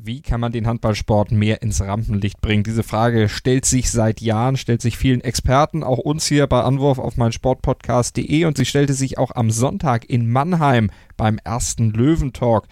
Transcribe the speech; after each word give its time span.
Wie 0.00 0.22
kann 0.22 0.40
man 0.40 0.52
den 0.52 0.68
Handballsport 0.68 1.32
mehr 1.32 1.60
ins 1.60 1.80
Rampenlicht 1.80 2.40
bringen? 2.40 2.62
Diese 2.62 2.84
Frage 2.84 3.28
stellt 3.28 3.64
sich 3.64 3.90
seit 3.90 4.20
Jahren, 4.20 4.56
stellt 4.56 4.80
sich 4.80 4.96
vielen 4.96 5.22
Experten, 5.22 5.82
auch 5.82 5.98
uns 5.98 6.24
hier 6.24 6.46
bei 6.46 6.62
Anwurf 6.62 7.00
auf 7.00 7.16
meinsportpodcast.de 7.16 8.44
und 8.44 8.56
sie 8.56 8.64
stellte 8.64 8.94
sich 8.94 9.18
auch 9.18 9.32
am 9.34 9.50
Sonntag 9.50 10.08
in 10.08 10.30
Mannheim 10.30 10.92
beim 11.16 11.38
ersten 11.42 11.90
Löwentalk. 11.90 12.68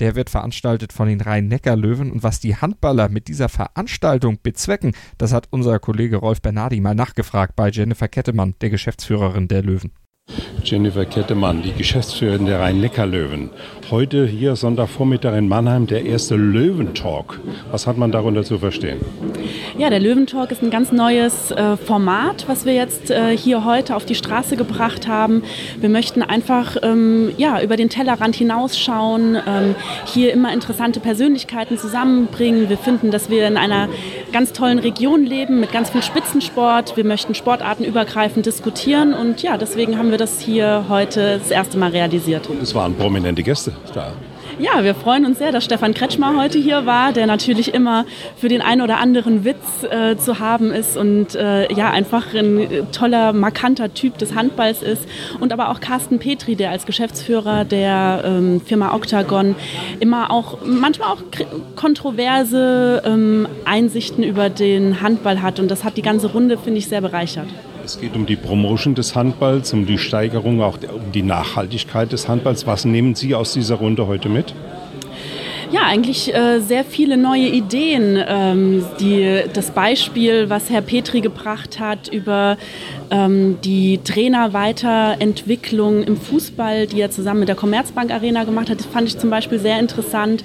Der 0.00 0.16
wird 0.16 0.28
veranstaltet 0.28 0.92
von 0.92 1.08
den 1.08 1.22
Rhein-Neckar-Löwen 1.22 2.12
und 2.12 2.22
was 2.22 2.40
die 2.40 2.54
Handballer 2.54 3.08
mit 3.08 3.28
dieser 3.28 3.48
Veranstaltung 3.48 4.38
bezwecken, 4.42 4.92
das 5.16 5.32
hat 5.32 5.48
unser 5.48 5.78
Kollege 5.78 6.18
Rolf 6.18 6.42
Bernardi 6.42 6.78
mal 6.80 6.94
nachgefragt 6.94 7.56
bei 7.56 7.70
Jennifer 7.70 8.08
Kettemann, 8.08 8.54
der 8.60 8.68
Geschäftsführerin 8.68 9.48
der 9.48 9.62
Löwen. 9.62 9.92
Jennifer 10.64 11.04
Kettemann, 11.04 11.62
die 11.62 11.72
Geschäftsführerin 11.72 12.46
der 12.46 12.60
Rhein-Neckar-Löwen. 12.60 13.50
Heute 13.90 14.24
hier 14.24 14.54
Sonntagvormittag 14.54 15.36
in 15.36 15.48
Mannheim 15.48 15.88
der 15.88 16.04
erste 16.04 16.36
Löwentalk. 16.36 17.40
Was 17.72 17.88
hat 17.88 17.98
man 17.98 18.12
darunter 18.12 18.44
zu 18.44 18.58
verstehen? 18.58 19.00
Ja, 19.78 19.90
der 19.90 19.98
Löwentalk 19.98 20.52
ist 20.52 20.62
ein 20.62 20.70
ganz 20.70 20.92
neues 20.92 21.50
äh, 21.50 21.76
Format, 21.76 22.44
was 22.46 22.66
wir 22.66 22.74
jetzt 22.74 23.10
äh, 23.10 23.36
hier 23.36 23.64
heute 23.64 23.96
auf 23.96 24.04
die 24.04 24.14
Straße 24.14 24.56
gebracht 24.56 25.08
haben. 25.08 25.42
Wir 25.80 25.88
möchten 25.88 26.22
einfach 26.22 26.76
ähm, 26.82 27.32
ja, 27.36 27.60
über 27.62 27.76
den 27.76 27.88
Tellerrand 27.88 28.36
hinausschauen, 28.36 29.36
ähm, 29.44 29.74
hier 30.04 30.32
immer 30.32 30.52
interessante 30.52 31.00
Persönlichkeiten 31.00 31.78
zusammenbringen. 31.78 32.68
Wir 32.68 32.78
finden, 32.78 33.10
dass 33.10 33.28
wir 33.28 33.48
in 33.48 33.56
einer 33.56 33.88
ganz 34.32 34.52
tollen 34.52 34.78
Region 34.78 35.24
leben 35.24 35.58
mit 35.58 35.72
ganz 35.72 35.90
viel 35.90 36.02
Spitzensport. 36.02 36.96
Wir 36.96 37.04
möchten 37.04 37.34
sportartenübergreifend 37.34 38.46
diskutieren 38.46 39.14
und 39.14 39.42
ja, 39.42 39.56
deswegen 39.56 39.98
haben 39.98 40.12
wir 40.12 40.18
das 40.20 40.40
hier 40.40 40.86
heute 40.88 41.38
das 41.38 41.50
erste 41.50 41.78
Mal 41.78 41.90
realisiert. 41.90 42.48
Es 42.62 42.74
waren 42.74 42.94
prominente 42.94 43.42
Gäste 43.42 43.72
da. 43.94 44.12
Ja, 44.58 44.84
wir 44.84 44.94
freuen 44.94 45.24
uns 45.24 45.38
sehr, 45.38 45.52
dass 45.52 45.64
Stefan 45.64 45.94
Kretschmer 45.94 46.36
heute 46.36 46.58
hier 46.58 46.84
war, 46.84 47.12
der 47.12 47.26
natürlich 47.26 47.72
immer 47.72 48.04
für 48.36 48.48
den 48.48 48.60
einen 48.60 48.82
oder 48.82 48.98
anderen 48.98 49.46
Witz 49.46 49.56
äh, 49.90 50.18
zu 50.18 50.38
haben 50.38 50.70
ist 50.70 50.98
und 50.98 51.34
äh, 51.34 51.72
ja, 51.72 51.90
einfach 51.90 52.34
ein 52.34 52.86
toller, 52.92 53.32
markanter 53.32 53.94
Typ 53.94 54.18
des 54.18 54.34
Handballs 54.34 54.82
ist. 54.82 55.08
Und 55.38 55.54
aber 55.54 55.70
auch 55.70 55.80
Carsten 55.80 56.18
Petri, 56.18 56.56
der 56.56 56.72
als 56.72 56.84
Geschäftsführer 56.84 57.64
der 57.64 58.22
ähm, 58.26 58.60
Firma 58.60 58.94
Octagon 58.94 59.54
immer 59.98 60.30
auch, 60.30 60.58
manchmal 60.62 61.08
auch 61.08 61.22
kontroverse 61.74 63.02
ähm, 63.06 63.48
Einsichten 63.64 64.22
über 64.22 64.50
den 64.50 65.00
Handball 65.00 65.40
hat. 65.40 65.58
Und 65.58 65.70
das 65.70 65.84
hat 65.84 65.96
die 65.96 66.02
ganze 66.02 66.32
Runde, 66.32 66.58
finde 66.58 66.80
ich, 66.80 66.86
sehr 66.86 67.00
bereichert. 67.00 67.46
Es 67.90 67.98
geht 67.98 68.14
um 68.14 68.24
die 68.24 68.36
Promotion 68.36 68.94
des 68.94 69.16
Handballs, 69.16 69.72
um 69.72 69.84
die 69.84 69.98
Steigerung, 69.98 70.62
auch 70.62 70.78
um 70.94 71.10
die 71.10 71.22
Nachhaltigkeit 71.22 72.12
des 72.12 72.28
Handballs. 72.28 72.64
Was 72.64 72.84
nehmen 72.84 73.16
Sie 73.16 73.34
aus 73.34 73.52
dieser 73.52 73.74
Runde 73.74 74.06
heute 74.06 74.28
mit? 74.28 74.54
Ja, 75.72 75.80
eigentlich 75.86 76.32
äh, 76.32 76.60
sehr 76.60 76.84
viele 76.84 77.16
neue 77.16 77.48
Ideen. 77.48 78.16
Ähm, 78.24 78.84
die, 79.00 79.42
das 79.52 79.72
Beispiel, 79.72 80.48
was 80.48 80.70
Herr 80.70 80.82
Petri 80.82 81.20
gebracht 81.20 81.80
hat 81.80 82.06
über 82.06 82.58
die 83.10 83.98
Trainerweiterentwicklung 84.04 86.04
im 86.04 86.16
Fußball, 86.16 86.86
die 86.86 87.00
er 87.00 87.10
zusammen 87.10 87.40
mit 87.40 87.48
der 87.48 87.56
Commerzbank 87.56 88.12
Arena 88.12 88.44
gemacht 88.44 88.70
hat, 88.70 88.80
fand 88.82 89.08
ich 89.08 89.18
zum 89.18 89.30
Beispiel 89.30 89.58
sehr 89.58 89.80
interessant. 89.80 90.44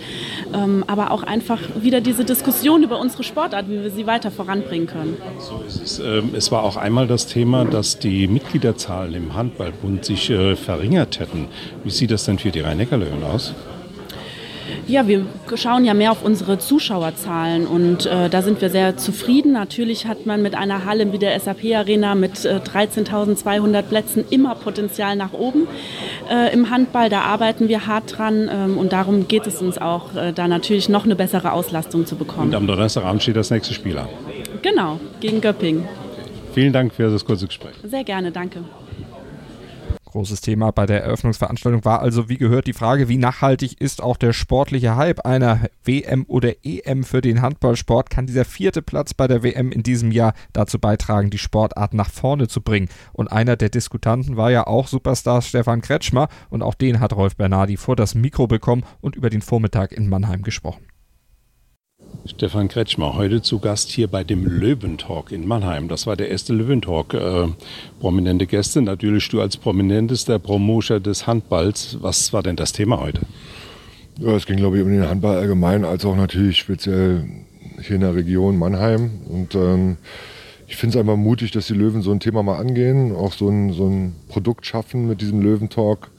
Ähm, 0.53 0.83
aber 0.87 1.11
auch 1.11 1.23
einfach 1.23 1.59
wieder 1.79 2.01
diese 2.01 2.25
Diskussion 2.25 2.83
über 2.83 2.99
unsere 2.99 3.23
Sportart, 3.23 3.69
wie 3.69 3.83
wir 3.83 3.91
sie 3.91 4.07
weiter 4.07 4.31
voranbringen 4.31 4.87
können. 4.87 5.17
Es. 5.67 5.99
Ähm, 5.99 6.31
es 6.33 6.51
war 6.51 6.63
auch 6.63 6.77
einmal 6.77 7.07
das 7.07 7.27
Thema, 7.27 7.65
dass 7.65 7.99
die 7.99 8.27
Mitgliederzahlen 8.27 9.13
im 9.13 9.35
Handballbund 9.35 10.05
sich 10.05 10.29
äh, 10.29 10.55
verringert 10.55 11.19
hätten. 11.19 11.47
Wie 11.83 11.91
sieht 11.91 12.11
das 12.11 12.25
denn 12.25 12.39
für 12.39 12.51
die 12.51 12.61
Rhein-Neckar-Löwen 12.61 13.23
aus? 13.23 13.53
Ja, 14.87 15.07
wir 15.07 15.25
schauen 15.55 15.83
ja 15.83 15.95
mehr 15.95 16.11
auf 16.11 16.23
unsere 16.23 16.59
Zuschauerzahlen 16.59 17.65
und 17.65 18.05
äh, 18.05 18.29
da 18.29 18.43
sind 18.43 18.61
wir 18.61 18.69
sehr 18.69 18.97
zufrieden. 18.97 19.53
Natürlich 19.53 20.05
hat 20.05 20.27
man 20.27 20.43
mit 20.43 20.53
einer 20.53 20.85
Halle 20.85 21.11
wie 21.11 21.17
der 21.17 21.39
SAP 21.39 21.73
Arena 21.75 22.13
mit 22.13 22.45
äh, 22.45 22.59
13.200 22.59 23.81
Plätzen 23.81 24.25
immer 24.29 24.53
Potenzial 24.53 25.15
nach 25.15 25.33
oben 25.33 25.67
äh, 26.29 26.53
im 26.53 26.69
Handball. 26.69 27.09
Da 27.09 27.21
arbeiten 27.21 27.67
wir 27.67 27.87
hart 27.87 28.17
dran 28.17 28.47
ähm, 28.51 28.77
und 28.77 28.93
darum 28.93 29.27
geht 29.27 29.47
es 29.47 29.59
uns 29.59 29.79
auch, 29.79 30.15
äh, 30.15 30.33
da 30.33 30.47
natürlich 30.47 30.87
noch 30.87 31.05
eine 31.05 31.15
bessere 31.15 31.51
Auslastung 31.53 32.05
zu 32.05 32.15
bekommen. 32.15 32.49
Und 32.49 32.55
am 32.55 32.67
Donnerstagabend 32.67 33.23
steht 33.23 33.37
das 33.37 33.49
nächste 33.49 33.73
Spiel 33.73 33.97
an. 33.97 34.07
Genau, 34.61 34.99
gegen 35.19 35.41
Göppingen. 35.41 35.87
Vielen 36.53 36.73
Dank 36.73 36.93
für 36.93 37.09
das 37.09 37.25
kurze 37.25 37.47
Gespräch. 37.47 37.73
Sehr 37.83 38.03
gerne, 38.03 38.31
danke. 38.31 38.59
Großes 40.15 40.39
Thema 40.39 40.71
bei 40.71 40.85
der 40.85 41.03
Eröffnungsveranstaltung 41.03 41.83
war 41.83 41.99
also, 41.99 42.29
wie 42.29 42.37
gehört, 42.37 42.67
die 42.67 42.73
Frage, 42.73 43.09
wie 43.09 43.17
nachhaltig 43.17 43.81
ist 43.81 44.01
auch 44.01 44.15
der 44.15 44.31
sportliche 44.31 44.95
Hype 44.95 45.25
einer 45.25 45.67
WM 45.83 46.23
oder 46.29 46.53
EM 46.63 47.03
für 47.03 47.19
den 47.19 47.41
Handballsport? 47.41 48.09
Kann 48.09 48.25
dieser 48.25 48.45
vierte 48.45 48.81
Platz 48.81 49.13
bei 49.13 49.27
der 49.27 49.43
WM 49.43 49.73
in 49.73 49.83
diesem 49.83 50.11
Jahr 50.11 50.33
dazu 50.53 50.79
beitragen, 50.79 51.31
die 51.31 51.37
Sportart 51.37 51.93
nach 51.93 52.09
vorne 52.09 52.47
zu 52.47 52.61
bringen? 52.61 52.87
Und 53.11 53.29
einer 53.29 53.57
der 53.57 53.67
Diskutanten 53.67 54.37
war 54.37 54.51
ja 54.51 54.67
auch 54.67 54.87
Superstar 54.87 55.41
Stefan 55.41 55.81
Kretschmer 55.81 56.29
und 56.49 56.63
auch 56.63 56.75
den 56.75 57.01
hat 57.01 57.11
Rolf 57.11 57.35
Bernardi 57.35 57.75
vor 57.75 57.97
das 57.97 58.15
Mikro 58.15 58.47
bekommen 58.47 58.85
und 59.01 59.17
über 59.17 59.29
den 59.29 59.41
Vormittag 59.41 59.91
in 59.91 60.07
Mannheim 60.07 60.43
gesprochen. 60.43 60.85
Stefan 62.27 62.69
Kretschmer, 62.69 63.13
heute 63.13 63.43
zu 63.43 63.59
Gast 63.59 63.91
hier 63.91 64.07
bei 64.07 64.23
dem 64.23 64.45
Löwentalk 64.45 65.31
in 65.31 65.47
Mannheim. 65.47 65.87
Das 65.87 66.07
war 66.07 66.15
der 66.15 66.29
erste 66.29 66.53
Löwentalk. 66.53 67.13
Äh, 67.13 67.49
prominente 67.99 68.47
Gäste, 68.47 68.81
natürlich 68.81 69.29
du 69.29 69.41
als 69.41 69.57
prominentester 69.57 70.39
Promoter 70.39 70.99
des 70.99 71.27
Handballs. 71.27 71.97
Was 72.01 72.33
war 72.33 72.41
denn 72.41 72.55
das 72.55 72.71
Thema 72.71 72.99
heute? 72.99 73.21
Ja, 74.19 74.35
es 74.35 74.47
ging, 74.47 74.57
glaube 74.57 74.77
ich, 74.77 74.83
um 74.83 74.89
den 74.89 75.07
Handball 75.07 75.37
allgemein, 75.37 75.85
als 75.85 76.03
auch 76.03 76.15
natürlich 76.15 76.57
speziell 76.57 77.25
hier 77.79 77.97
in 77.97 78.01
der 78.01 78.15
Region 78.15 78.57
Mannheim. 78.57 79.11
Und 79.29 79.53
ähm, 79.53 79.97
ich 80.67 80.77
finde 80.77 80.97
es 80.97 80.99
einfach 80.99 81.17
mutig, 81.17 81.51
dass 81.51 81.67
die 81.67 81.73
Löwen 81.73 82.01
so 82.01 82.11
ein 82.11 82.19
Thema 82.19 82.41
mal 82.41 82.57
angehen, 82.57 83.15
auch 83.15 83.33
so 83.33 83.49
ein, 83.49 83.71
so 83.71 83.87
ein 83.87 84.15
Produkt 84.29 84.65
schaffen 84.65 85.07
mit 85.07 85.21
diesem 85.21 85.41
Löwentalk. 85.41 86.09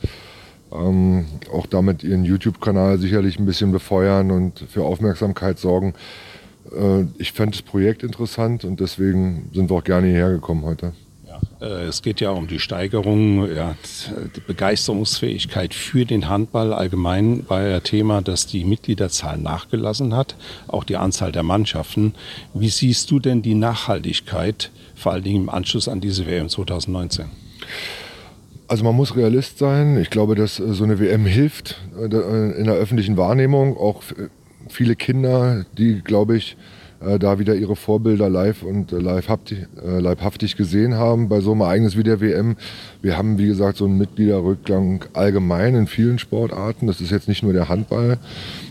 Ähm, 0.73 1.27
auch 1.53 1.67
damit 1.67 2.03
ihren 2.03 2.25
YouTube-Kanal 2.25 2.99
sicherlich 2.99 3.39
ein 3.39 3.47
bisschen 3.47 3.73
befeuern 3.73 4.31
und 4.31 4.65
für 4.69 4.85
Aufmerksamkeit 4.85 5.59
sorgen. 5.59 5.95
Äh, 6.73 7.05
ich 7.19 7.33
fände 7.33 7.53
das 7.53 7.63
Projekt 7.63 8.03
interessant 8.03 8.65
und 8.65 8.81
deswegen 8.81 9.51
sind 9.53 9.71
wir 9.71 9.77
auch 9.77 9.85
gerne 9.85 10.09
hierher 10.09 10.31
gekommen 10.31 10.65
heute. 10.65 10.93
Äh, 11.61 11.85
es 11.85 12.03
geht 12.03 12.21
ja 12.21 12.31
um 12.31 12.47
die 12.47 12.59
Steigerung, 12.59 13.51
ja, 13.53 13.75
die 14.35 14.41
Begeisterungsfähigkeit 14.41 15.75
für 15.75 16.05
den 16.05 16.29
Handball. 16.29 16.73
Allgemein 16.73 17.49
war 17.49 17.63
ja 17.63 17.81
Thema, 17.81 18.23
dass 18.23 18.47
die 18.47 18.65
Mitgliederzahl 18.65 19.39
nachgelassen 19.39 20.15
hat, 20.15 20.37
auch 20.69 20.85
die 20.85 20.97
Anzahl 20.97 21.33
der 21.33 21.43
Mannschaften. 21.43 22.15
Wie 22.55 22.69
siehst 22.69 23.11
du 23.11 23.19
denn 23.19 23.43
die 23.43 23.55
Nachhaltigkeit, 23.55 24.71
vor 24.95 25.13
allen 25.13 25.25
Dingen 25.25 25.45
im 25.45 25.49
Anschluss 25.51 25.89
an 25.89 26.01
diese 26.01 26.27
WM 26.27 26.49
2019? 26.49 27.27
Also 28.69 28.83
man 28.83 28.97
muss 28.97 29.17
Realist 29.17 29.59
sein. 29.59 29.97
Ich 29.99 30.11
glaube, 30.11 30.35
dass 30.35 30.59
äh, 30.59 30.73
so 30.73 30.85
eine 30.85 30.99
WM 30.99 31.25
hilft 31.25 31.81
äh, 31.99 32.05
in 32.05 32.65
der 32.65 32.75
öffentlichen 32.75 33.17
Wahrnehmung. 33.17 33.77
Auch 33.77 34.03
viele 34.69 34.97
Kinder, 34.97 35.65
die, 35.79 36.01
glaube 36.01 36.37
ich, 36.37 36.57
äh, 37.01 37.19
da 37.21 37.39
wieder 37.39 37.55
ihre 37.55 37.77
Vorbilder 37.77 38.29
live 38.29 38.65
und 38.65 38.91
leibhaftig 38.91 40.57
gesehen 40.57 40.95
haben 40.95 41.29
bei 41.29 41.41
so 41.41 41.53
einem 41.53 41.61
Ereignis 41.61 41.97
wie 41.97 42.03
der 42.03 42.21
WM. 42.21 42.57
Wir 43.03 43.17
haben, 43.17 43.39
wie 43.39 43.47
gesagt, 43.47 43.77
so 43.77 43.85
einen 43.85 43.99
Mitgliederrückgang 43.99 45.05
allgemein 45.13 45.77
in 45.77 45.87
vielen 45.87 46.19
Sportarten. 46.19 46.89
Das 46.89 47.01
ist 47.01 47.13
jetzt 47.13 47.29
nicht 47.29 47.45
nur 47.45 47.53
der 47.53 47.69
Handball. 47.69 48.19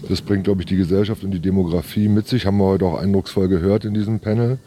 Das 0.10 0.22
bringt, 0.22 0.44
glaube 0.44 0.62
ich, 0.62 0.66
die 0.66 0.78
Gesellschaft 0.78 1.24
und 1.24 1.32
die 1.32 1.40
Demografie 1.40 2.10
mit 2.10 2.28
sich. 2.28 2.46
Haben 2.46 2.58
wir 2.58 2.66
heute 2.66 2.86
auch 2.86 3.00
eindrucksvoll 3.00 3.48
gehört 3.48 3.86
in 3.86 3.94
diesem 3.94 4.20
Panel. 4.20 4.58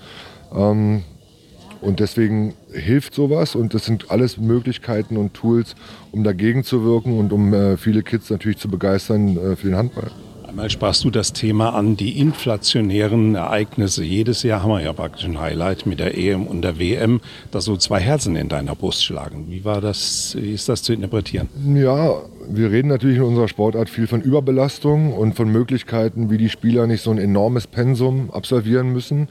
Und 1.80 2.00
deswegen 2.00 2.54
hilft 2.72 3.14
sowas 3.14 3.54
und 3.54 3.74
das 3.74 3.84
sind 3.84 4.10
alles 4.10 4.36
Möglichkeiten 4.38 5.16
und 5.16 5.34
Tools, 5.34 5.74
um 6.12 6.24
dagegen 6.24 6.64
zu 6.64 6.84
wirken 6.84 7.18
und 7.18 7.32
um 7.32 7.54
äh, 7.54 7.76
viele 7.76 8.02
Kids 8.02 8.30
natürlich 8.30 8.58
zu 8.58 8.68
begeistern 8.68 9.36
äh, 9.36 9.56
für 9.56 9.68
den 9.68 9.76
Handball. 9.76 10.10
Einmal 10.48 10.70
sprachst 10.70 11.04
du 11.04 11.10
das 11.10 11.34
Thema 11.34 11.74
an, 11.74 11.98
die 11.98 12.18
inflationären 12.18 13.34
Ereignisse. 13.34 14.02
Jedes 14.02 14.42
Jahr 14.42 14.62
haben 14.62 14.70
wir 14.70 14.80
ja 14.80 14.94
praktisch 14.94 15.26
ein 15.26 15.38
Highlight 15.38 15.84
mit 15.84 16.00
der 16.00 16.16
EM 16.16 16.46
und 16.46 16.62
der 16.62 16.78
WM, 16.78 17.20
dass 17.50 17.66
so 17.66 17.76
zwei 17.76 18.00
Herzen 18.00 18.34
in 18.34 18.48
deiner 18.48 18.74
Brust 18.74 19.04
schlagen. 19.04 19.44
Wie 19.50 19.66
war 19.66 19.82
das, 19.82 20.34
wie 20.40 20.52
ist 20.52 20.70
das 20.70 20.82
zu 20.82 20.94
interpretieren? 20.94 21.50
Ja, 21.74 22.22
wir 22.48 22.70
reden 22.70 22.88
natürlich 22.88 23.18
in 23.18 23.24
unserer 23.24 23.46
Sportart 23.46 23.90
viel 23.90 24.06
von 24.06 24.22
Überbelastung 24.22 25.12
und 25.12 25.34
von 25.34 25.52
Möglichkeiten, 25.52 26.30
wie 26.30 26.38
die 26.38 26.48
Spieler 26.48 26.86
nicht 26.86 27.02
so 27.02 27.10
ein 27.10 27.18
enormes 27.18 27.66
Pensum 27.66 28.30
absolvieren 28.30 28.90
müssen 28.90 29.28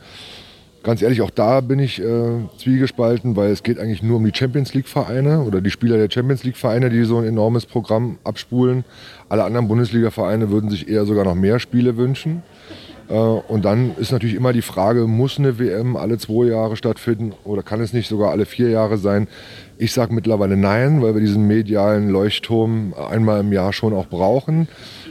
ganz 0.84 1.02
ehrlich, 1.02 1.22
auch 1.22 1.30
da 1.30 1.62
bin 1.62 1.80
ich 1.80 2.02
äh, 2.02 2.30
zwiegespalten, 2.58 3.36
weil 3.36 3.52
es 3.52 3.64
geht 3.64 3.80
eigentlich 3.80 4.04
nur 4.04 4.18
um 4.18 4.26
die 4.26 4.32
Champions 4.34 4.74
League-Vereine 4.74 5.42
oder 5.42 5.62
die 5.62 5.70
Spieler 5.72 5.98
der 5.98 6.10
Champions 6.10 6.44
League-Vereine, 6.44 6.90
die 6.90 7.04
so 7.04 7.18
ein 7.18 7.26
enormes 7.26 7.66
Programm 7.66 8.18
abspulen. 8.24 8.86
Alle 9.30 9.44
anderen 9.44 9.68
Bundesliga-Vereine 9.68 10.50
würden 10.50 10.70
sich 10.70 10.88
eher 10.88 11.06
sogar 11.06 11.26
noch 11.26 11.36
mehr 11.36 11.60
Spiele 11.60 11.98
wünschen. 11.98 12.44
Äh, 13.10 13.14
und 13.14 13.64
dann 13.66 13.96
ist 13.98 14.12
natürlich 14.12 14.36
immer 14.36 14.54
die 14.54 14.62
Frage, 14.62 15.08
muss 15.08 15.38
eine 15.38 15.60
WM 15.60 15.96
alle 15.96 16.18
zwei 16.18 16.48
Jahre 16.48 16.76
stattfinden 16.76 17.34
oder 17.44 17.64
kann 17.64 17.82
es 17.82 17.94
nicht 17.94 18.08
sogar 18.08 18.32
alle 18.32 18.46
vier 18.46 18.70
Jahre 18.70 18.98
sein? 18.98 19.28
Ich 19.78 19.94
sage 19.94 20.14
mittlerweile 20.14 20.58
nein, 20.58 21.02
weil 21.02 21.14
wir 21.14 21.22
diesen 21.22 21.46
medialen 21.48 22.10
Leuchtturm 22.10 22.94
einmal 22.94 23.42
im 23.42 23.54
Jahr 23.54 23.74
schon 23.74 23.94
auch 23.94 24.08
brauchen 24.08 24.68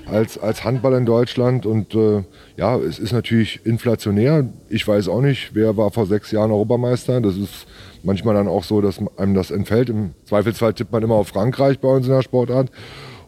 als, 0.07 0.39
als 0.39 0.65
Handball 0.65 0.95
in 0.95 1.07
Deutschland. 1.07 1.67
Und 1.67 1.95
äh, 1.95 2.25
ja, 2.57 2.77
es 2.77 2.99
ist 2.99 3.13
natürlich 3.13 3.65
inflationär. 3.65 4.45
Ich 4.69 4.87
weiß 4.87 5.09
auch 5.09 5.21
nicht, 5.21 5.55
wer 5.55 5.77
war 5.77 5.93
vor 5.93 6.07
sechs 6.07 6.33
Jahren 6.33 6.51
Europameister. 6.51 7.21
Das 7.21 7.37
ist 7.37 7.67
manchmal 8.03 8.35
dann 8.35 8.49
auch 8.49 8.65
so, 8.65 8.81
dass 8.81 8.99
einem 9.17 9.35
das 9.35 9.53
entfällt. 9.53 9.89
Im 9.89 10.15
Zweifelsfall 10.25 10.75
tippt 10.75 10.91
man 10.91 11.03
immer 11.03 11.15
auf 11.15 11.29
Frankreich 11.29 11.79
bei 11.79 11.89
uns 11.89 12.07
in 12.07 12.13
der 12.13 12.23
Sportart 12.23 12.71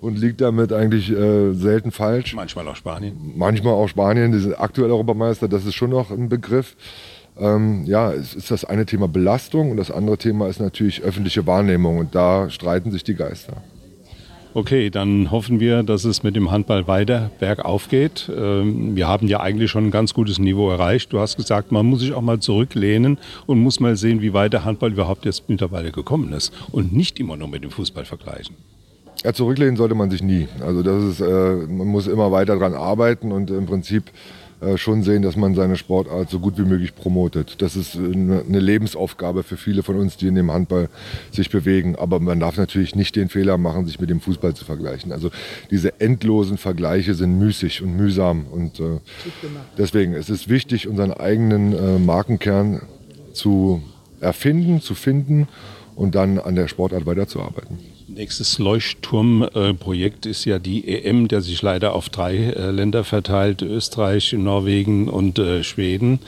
und 0.00 0.18
liegt 0.18 0.40
damit 0.40 0.72
eigentlich 0.72 1.10
äh, 1.10 1.52
selten 1.54 1.90
falsch. 1.90 2.34
Manchmal 2.34 2.68
auch 2.68 2.76
Spanien. 2.76 3.32
Manchmal 3.36 3.74
auch 3.74 3.88
Spanien, 3.88 4.32
diese 4.32 4.58
aktuelle 4.58 4.92
Europameister, 4.92 5.48
das 5.48 5.64
ist 5.64 5.74
schon 5.74 5.90
noch 5.90 6.10
ein 6.10 6.28
Begriff. 6.28 6.76
Ähm, 7.38 7.84
ja, 7.84 8.12
es 8.12 8.34
ist 8.34 8.50
das 8.50 8.64
eine 8.64 8.84
Thema 8.86 9.08
Belastung 9.08 9.70
und 9.70 9.76
das 9.76 9.90
andere 9.90 10.18
Thema 10.18 10.48
ist 10.48 10.60
natürlich 10.60 11.02
öffentliche 11.02 11.46
Wahrnehmung 11.46 11.98
und 11.98 12.14
da 12.14 12.50
streiten 12.50 12.90
sich 12.90 13.04
die 13.04 13.14
Geister. 13.14 13.62
Okay, 14.54 14.90
dann 14.90 15.30
hoffen 15.30 15.60
wir, 15.60 15.82
dass 15.82 16.04
es 16.04 16.22
mit 16.22 16.34
dem 16.34 16.50
Handball 16.50 16.88
weiter 16.88 17.30
bergauf 17.38 17.88
geht. 17.88 18.30
Ähm, 18.34 18.96
wir 18.96 19.06
haben 19.06 19.28
ja 19.28 19.40
eigentlich 19.40 19.70
schon 19.70 19.86
ein 19.86 19.90
ganz 19.90 20.14
gutes 20.14 20.38
Niveau 20.38 20.70
erreicht. 20.70 21.12
Du 21.12 21.20
hast 21.20 21.36
gesagt, 21.36 21.70
man 21.70 21.86
muss 21.86 22.00
sich 22.00 22.12
auch 22.12 22.22
mal 22.22 22.40
zurücklehnen 22.40 23.18
und 23.46 23.60
muss 23.60 23.78
mal 23.78 23.94
sehen, 23.96 24.22
wie 24.22 24.32
weit 24.32 24.54
der 24.54 24.64
Handball 24.64 24.90
überhaupt 24.90 25.26
jetzt 25.26 25.48
mittlerweile 25.48 25.92
gekommen 25.92 26.32
ist 26.32 26.52
und 26.72 26.92
nicht 26.92 27.20
immer 27.20 27.36
nur 27.36 27.48
mit 27.48 27.62
dem 27.62 27.70
Fußball 27.70 28.04
vergleichen. 28.04 28.56
Ja, 29.24 29.32
zurücklehnen 29.32 29.76
sollte 29.76 29.94
man 29.94 30.10
sich 30.10 30.22
nie. 30.22 30.48
Also 30.60 30.82
das 30.82 31.02
ist, 31.02 31.20
äh, 31.20 31.56
man 31.66 31.88
muss 31.88 32.06
immer 32.06 32.30
weiter 32.30 32.56
daran 32.56 32.74
arbeiten 32.74 33.32
und 33.32 33.50
im 33.50 33.66
Prinzip 33.66 34.04
äh, 34.60 34.76
schon 34.76 35.04
sehen, 35.04 35.22
dass 35.22 35.36
man 35.36 35.54
seine 35.54 35.76
Sportart 35.76 36.30
so 36.30 36.40
gut 36.40 36.58
wie 36.58 36.62
möglich 36.62 36.94
promotet. 36.94 37.62
Das 37.62 37.76
ist 37.76 37.96
eine 37.96 38.58
Lebensaufgabe 38.58 39.44
für 39.44 39.56
viele 39.56 39.84
von 39.84 39.96
uns, 39.96 40.16
die 40.16 40.26
in 40.26 40.34
dem 40.34 40.50
Handball 40.50 40.88
sich 41.30 41.50
bewegen. 41.50 41.96
Aber 41.96 42.18
man 42.18 42.40
darf 42.40 42.56
natürlich 42.56 42.96
nicht 42.96 43.14
den 43.14 43.28
Fehler 43.28 43.58
machen, 43.58 43.86
sich 43.86 44.00
mit 44.00 44.10
dem 44.10 44.20
Fußball 44.20 44.54
zu 44.54 44.64
vergleichen. 44.64 45.12
Also 45.12 45.30
diese 45.70 46.00
endlosen 46.00 46.58
Vergleiche 46.58 47.14
sind 47.14 47.38
müßig 47.38 47.82
und 47.82 47.96
mühsam. 47.96 48.46
Und 48.50 48.80
äh, 48.80 48.98
deswegen 49.76 50.14
ist 50.14 50.28
es 50.28 50.48
wichtig, 50.48 50.88
unseren 50.88 51.12
eigenen 51.12 51.72
äh, 51.72 51.98
Markenkern 51.98 52.82
zu 53.32 53.82
erfinden, 54.20 54.80
zu 54.80 54.94
finden 54.94 55.46
und 55.94 56.16
dann 56.16 56.38
an 56.38 56.56
der 56.56 56.66
Sportart 56.66 57.06
weiterzuarbeiten. 57.06 57.78
Nächstes 58.10 58.58
Leuchtturmprojekt 58.58 60.24
ist 60.24 60.46
ja 60.46 60.58
die 60.58 60.88
EM, 60.88 61.28
der 61.28 61.42
sich 61.42 61.60
leider 61.60 61.94
auf 61.94 62.08
drei 62.08 62.36
äh, 62.36 62.70
Länder 62.70 63.04
verteilt, 63.04 63.60
Österreich, 63.60 64.32
Norwegen 64.32 65.08
und 65.08 65.38
äh, 65.38 65.62
Schweden. 65.62 66.20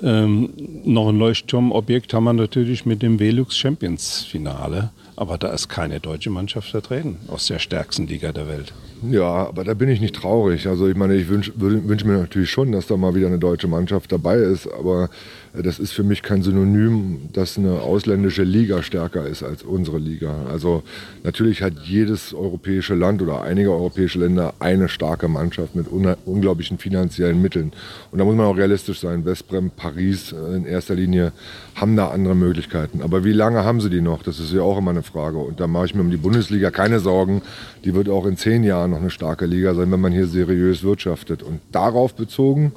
Ähm, 0.00 0.50
noch 0.84 1.08
ein 1.08 1.18
Leuchtturmobjekt 1.18 2.14
haben 2.14 2.24
wir 2.24 2.34
natürlich 2.34 2.86
mit 2.86 3.02
dem 3.02 3.18
Velux 3.18 3.56
Champions 3.56 4.22
Finale. 4.22 4.90
Aber 5.16 5.36
da 5.36 5.52
ist 5.52 5.68
keine 5.68 5.98
deutsche 5.98 6.30
Mannschaft 6.30 6.70
vertreten 6.70 7.16
aus 7.26 7.46
der 7.48 7.58
stärksten 7.58 8.06
Liga 8.06 8.32
der 8.32 8.48
Welt. 8.48 8.72
Ja, 9.10 9.48
aber 9.48 9.64
da 9.64 9.74
bin 9.74 9.88
ich 9.88 10.00
nicht 10.00 10.14
traurig. 10.14 10.66
Also 10.66 10.88
ich 10.88 10.96
meine, 10.96 11.14
ich 11.14 11.28
wünsche 11.28 11.52
wünsch 11.56 12.04
mir 12.04 12.18
natürlich 12.18 12.50
schon, 12.50 12.72
dass 12.72 12.86
da 12.86 12.96
mal 12.96 13.14
wieder 13.14 13.26
eine 13.26 13.38
deutsche 13.38 13.68
Mannschaft 13.68 14.12
dabei 14.12 14.36
ist. 14.36 14.66
Aber 14.72 15.10
das 15.52 15.78
ist 15.78 15.92
für 15.92 16.02
mich 16.02 16.22
kein 16.22 16.42
Synonym, 16.42 17.28
dass 17.32 17.58
eine 17.58 17.80
ausländische 17.80 18.42
Liga 18.42 18.82
stärker 18.82 19.26
ist 19.26 19.42
als 19.42 19.62
unsere 19.62 19.98
Liga. 19.98 20.46
Also 20.50 20.82
natürlich 21.22 21.62
hat 21.62 21.74
jedes 21.84 22.34
europäische 22.34 22.94
Land 22.94 23.22
oder 23.22 23.42
einige 23.42 23.70
europäische 23.70 24.18
Länder 24.18 24.54
eine 24.58 24.88
starke 24.88 25.28
Mannschaft 25.28 25.76
mit 25.76 25.86
unglaublichen 25.88 26.78
finanziellen 26.78 27.40
Mitteln. 27.40 27.72
Und 28.10 28.18
da 28.18 28.24
muss 28.24 28.34
man 28.34 28.46
auch 28.46 28.56
realistisch 28.56 29.00
sein. 29.00 29.24
Westbrem, 29.24 29.70
Paris 29.70 30.32
äh, 30.32 30.56
in 30.56 30.64
erster 30.64 30.94
Linie 30.94 31.32
haben 31.74 31.94
da 31.96 32.08
andere 32.08 32.34
Möglichkeiten. 32.34 33.02
Aber 33.02 33.24
wie 33.24 33.32
lange 33.32 33.64
haben 33.64 33.80
sie 33.80 33.90
die 33.90 34.00
noch? 34.00 34.22
Das 34.22 34.40
ist 34.40 34.52
ja 34.52 34.62
auch 34.62 34.78
immer 34.78 34.90
eine 34.90 35.02
Frage. 35.02 35.38
Und 35.38 35.60
da 35.60 35.66
mache 35.66 35.86
ich 35.86 35.94
mir 35.94 36.00
um 36.00 36.10
die 36.10 36.16
Bundesliga 36.16 36.70
keine 36.70 36.98
Sorgen. 36.98 37.42
Die 37.84 37.94
wird 37.94 38.08
auch 38.08 38.26
in 38.26 38.36
zehn 38.36 38.64
Jahren 38.64 38.93
noch 38.94 39.00
eine 39.00 39.10
starke 39.10 39.46
Liga 39.46 39.74
sein, 39.74 39.90
wenn 39.90 40.00
man 40.00 40.12
hier 40.12 40.26
seriös 40.26 40.82
wirtschaftet. 40.82 41.42
Und 41.42 41.60
darauf 41.72 42.14
bezogen 42.14 42.72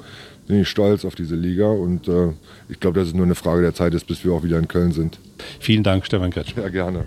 bin 0.46 0.60
ich 0.60 0.68
stolz 0.68 1.04
auf 1.04 1.14
diese 1.14 1.36
Liga 1.36 1.68
und 1.68 2.08
äh, 2.08 2.32
ich 2.68 2.80
glaube, 2.80 2.98
dass 2.98 3.08
es 3.08 3.14
nur 3.14 3.24
eine 3.24 3.34
Frage 3.34 3.62
der 3.62 3.74
Zeit 3.74 3.94
ist, 3.94 4.06
bis 4.06 4.24
wir 4.24 4.32
auch 4.32 4.42
wieder 4.42 4.58
in 4.58 4.68
Köln 4.68 4.92
sind. 4.92 5.20
Vielen 5.60 5.82
Dank, 5.82 6.06
Stefan 6.06 6.30
Kretschmer. 6.30 6.62
Ja, 6.64 6.68
gerne. 6.70 7.04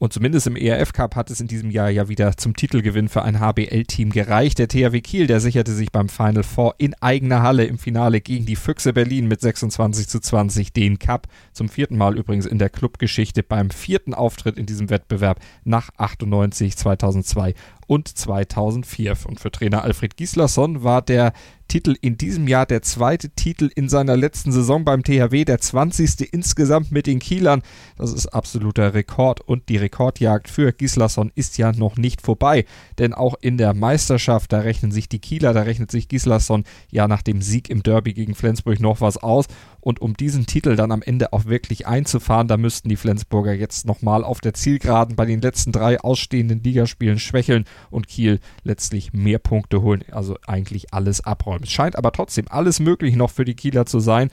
Und 0.00 0.14
zumindest 0.14 0.46
im 0.46 0.56
ERF 0.56 0.94
Cup 0.94 1.14
hat 1.14 1.30
es 1.30 1.42
in 1.42 1.46
diesem 1.46 1.70
Jahr 1.70 1.90
ja 1.90 2.08
wieder 2.08 2.34
zum 2.38 2.56
Titelgewinn 2.56 3.10
für 3.10 3.22
ein 3.22 3.38
HBL-Team 3.38 4.08
gereicht. 4.08 4.58
Der 4.58 4.66
THW 4.66 5.02
Kiel, 5.02 5.26
der 5.26 5.40
sicherte 5.40 5.72
sich 5.72 5.92
beim 5.92 6.08
Final 6.08 6.42
Four 6.42 6.76
in 6.78 6.94
eigener 7.02 7.42
Halle 7.42 7.66
im 7.66 7.76
Finale 7.76 8.22
gegen 8.22 8.46
die 8.46 8.56
Füchse 8.56 8.94
Berlin 8.94 9.28
mit 9.28 9.42
26 9.42 10.08
zu 10.08 10.18
20 10.18 10.72
den 10.72 10.98
Cup. 10.98 11.26
Zum 11.52 11.68
vierten 11.68 11.98
Mal 11.98 12.16
übrigens 12.16 12.46
in 12.46 12.56
der 12.56 12.70
Clubgeschichte 12.70 13.42
beim 13.42 13.68
vierten 13.68 14.14
Auftritt 14.14 14.56
in 14.56 14.64
diesem 14.64 14.88
Wettbewerb 14.88 15.38
nach 15.64 15.90
98, 15.98 16.78
2002 16.78 17.52
und 17.90 18.06
2004. 18.06 19.16
Und 19.26 19.40
für 19.40 19.50
Trainer 19.50 19.82
Alfred 19.82 20.16
Gislason 20.16 20.84
war 20.84 21.02
der 21.02 21.32
Titel 21.66 21.96
in 22.00 22.16
diesem 22.16 22.46
Jahr 22.46 22.64
der 22.64 22.82
zweite 22.82 23.30
Titel 23.30 23.68
in 23.74 23.88
seiner 23.88 24.16
letzten 24.16 24.52
Saison 24.52 24.84
beim 24.84 25.02
THW, 25.02 25.44
der 25.44 25.60
20. 25.60 26.32
insgesamt 26.32 26.92
mit 26.92 27.08
den 27.08 27.18
Kielern. 27.18 27.62
Das 27.96 28.12
ist 28.12 28.28
absoluter 28.28 28.94
Rekord 28.94 29.40
und 29.40 29.68
die 29.68 29.76
Rekordjagd 29.76 30.48
für 30.48 30.72
Gislason 30.72 31.32
ist 31.34 31.58
ja 31.58 31.72
noch 31.72 31.96
nicht 31.96 32.22
vorbei, 32.22 32.64
denn 32.98 33.12
auch 33.12 33.34
in 33.40 33.58
der 33.58 33.74
Meisterschaft, 33.74 34.52
da 34.52 34.60
rechnen 34.60 34.92
sich 34.92 35.08
die 35.08 35.20
Kieler, 35.20 35.52
da 35.52 35.62
rechnet 35.62 35.90
sich 35.90 36.06
Gislason 36.06 36.64
ja 36.92 37.08
nach 37.08 37.22
dem 37.22 37.42
Sieg 37.42 37.70
im 37.70 37.82
Derby 37.82 38.14
gegen 38.14 38.36
Flensburg 38.36 38.80
noch 38.80 39.00
was 39.00 39.16
aus 39.16 39.46
und 39.80 40.00
um 40.00 40.16
diesen 40.16 40.46
Titel 40.46 40.76
dann 40.76 40.92
am 40.92 41.02
Ende 41.02 41.32
auch 41.32 41.46
wirklich 41.46 41.86
einzufahren, 41.86 42.48
da 42.48 42.56
müssten 42.56 42.88
die 42.88 42.96
Flensburger 42.96 43.52
jetzt 43.52 43.86
nochmal 43.86 44.24
auf 44.24 44.40
der 44.40 44.54
Zielgeraden 44.54 45.16
bei 45.16 45.24
den 45.24 45.40
letzten 45.40 45.72
drei 45.72 46.00
ausstehenden 46.00 46.62
Ligaspielen 46.62 47.18
schwächeln 47.18 47.64
und 47.90 48.08
Kiel 48.08 48.40
letztlich 48.62 49.12
mehr 49.12 49.38
Punkte 49.38 49.82
holen, 49.82 50.04
also 50.10 50.36
eigentlich 50.46 50.92
alles 50.92 51.22
abräumen. 51.22 51.64
Es 51.64 51.70
scheint 51.70 51.96
aber 51.96 52.12
trotzdem 52.12 52.46
alles 52.48 52.80
möglich 52.80 53.16
noch 53.16 53.30
für 53.30 53.44
die 53.44 53.54
Kieler 53.54 53.86
zu 53.86 54.00
sein. 54.00 54.30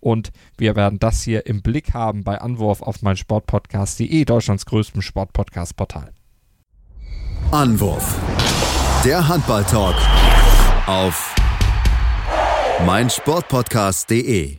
Und 0.00 0.30
wir 0.56 0.76
werden 0.76 0.98
das 0.98 1.22
hier 1.22 1.46
im 1.46 1.62
Blick 1.62 1.94
haben 1.94 2.22
bei 2.22 2.40
Anwurf 2.40 2.82
auf 2.82 3.02
mein 3.02 3.16
Sportpodcast.de, 3.16 4.24
Deutschlands 4.24 4.66
größtem 4.66 5.02
Sportpodcast-Portal. 5.02 6.12
Anwurf. 7.50 8.18
Der 9.04 9.26
Handball-Talk 9.26 9.96
auf 10.86 11.34
mein 12.84 13.08
Sportpodcast.de. 13.10 14.58